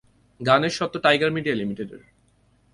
[0.39, 2.01] গানের স্বত্ব tiger media লিমিটেডের।